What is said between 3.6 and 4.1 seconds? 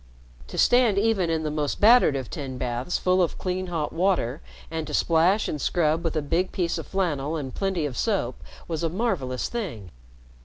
hot